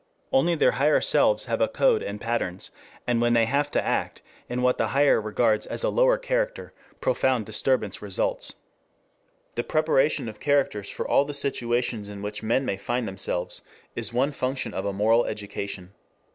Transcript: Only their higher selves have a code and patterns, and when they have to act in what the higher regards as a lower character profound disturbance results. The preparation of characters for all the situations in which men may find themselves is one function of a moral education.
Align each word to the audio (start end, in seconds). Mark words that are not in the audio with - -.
Only 0.31 0.55
their 0.55 0.71
higher 0.71 0.99
selves 0.99 1.45
have 1.45 1.61
a 1.61 1.67
code 1.67 2.01
and 2.01 2.19
patterns, 2.19 2.71
and 3.05 3.21
when 3.21 3.33
they 3.33 3.45
have 3.45 3.69
to 3.69 3.85
act 3.85 4.23
in 4.49 4.63
what 4.63 4.79
the 4.79 4.87
higher 4.87 5.21
regards 5.21 5.67
as 5.67 5.83
a 5.83 5.91
lower 5.91 6.17
character 6.17 6.73
profound 7.01 7.45
disturbance 7.45 8.01
results. 8.01 8.55
The 9.53 9.63
preparation 9.63 10.27
of 10.27 10.39
characters 10.39 10.89
for 10.89 11.07
all 11.07 11.23
the 11.23 11.35
situations 11.35 12.09
in 12.09 12.23
which 12.23 12.41
men 12.41 12.65
may 12.65 12.77
find 12.77 13.07
themselves 13.07 13.61
is 13.95 14.11
one 14.11 14.31
function 14.31 14.73
of 14.73 14.85
a 14.87 14.91
moral 14.91 15.25
education. 15.25 15.93